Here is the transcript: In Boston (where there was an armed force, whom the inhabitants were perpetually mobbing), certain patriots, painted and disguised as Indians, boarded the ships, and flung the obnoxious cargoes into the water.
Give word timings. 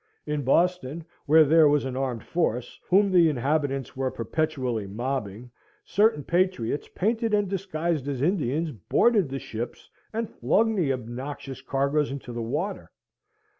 In 0.25 0.41
Boston 0.41 1.05
(where 1.27 1.43
there 1.43 1.67
was 1.69 1.85
an 1.85 1.95
armed 1.95 2.23
force, 2.23 2.79
whom 2.89 3.11
the 3.11 3.29
inhabitants 3.29 3.95
were 3.95 4.09
perpetually 4.09 4.87
mobbing), 4.87 5.51
certain 5.85 6.23
patriots, 6.23 6.87
painted 6.95 7.35
and 7.35 7.47
disguised 7.47 8.07
as 8.07 8.19
Indians, 8.19 8.71
boarded 8.71 9.29
the 9.29 9.37
ships, 9.37 9.91
and 10.11 10.27
flung 10.27 10.73
the 10.73 10.91
obnoxious 10.91 11.61
cargoes 11.61 12.09
into 12.09 12.33
the 12.33 12.41
water. 12.41 12.89